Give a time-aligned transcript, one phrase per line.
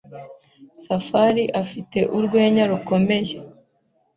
[0.83, 3.35] Safari afite urwenya rukomeye.